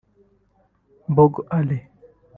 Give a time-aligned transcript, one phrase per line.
[1.11, 1.77] Mbogo Ally